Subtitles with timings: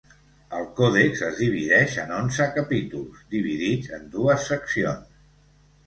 [0.59, 5.27] El Còdex es divideix en onze capítols, dividits en dues seccions.